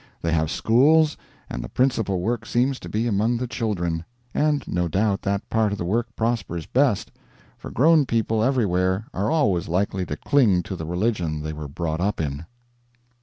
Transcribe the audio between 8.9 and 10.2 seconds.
are always likely to